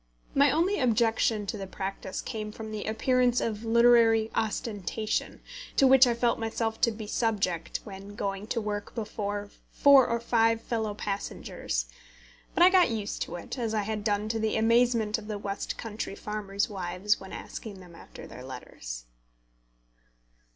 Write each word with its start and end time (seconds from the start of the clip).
My 0.33 0.49
only 0.49 0.79
objection 0.79 1.45
to 1.45 1.59
the 1.59 1.67
practice 1.67 2.23
came 2.23 2.51
from 2.51 2.71
the 2.71 2.85
appearance 2.85 3.39
of 3.39 3.63
literary 3.63 4.31
ostentation, 4.33 5.41
to 5.75 5.85
which 5.85 6.07
I 6.07 6.15
felt 6.15 6.39
myself 6.39 6.81
to 6.81 6.91
be 6.91 7.05
subject 7.05 7.81
when 7.83 8.15
going 8.15 8.47
to 8.47 8.59
work 8.59 8.95
before 8.95 9.51
four 9.69 10.07
or 10.07 10.19
five 10.19 10.59
fellow 10.59 10.95
passengers. 10.95 11.85
But 12.55 12.63
I 12.63 12.71
got 12.71 12.89
used 12.89 13.21
to 13.21 13.35
it, 13.35 13.59
as 13.59 13.75
I 13.75 13.83
had 13.83 14.03
done 14.03 14.27
to 14.29 14.39
the 14.39 14.57
amazement 14.57 15.19
of 15.19 15.27
the 15.27 15.37
west 15.37 15.77
country 15.77 16.15
farmers' 16.15 16.67
wives 16.67 17.19
when 17.19 17.31
asking 17.31 17.79
them 17.79 17.93
after 17.93 18.25
their 18.25 18.43
letters. 18.43 19.05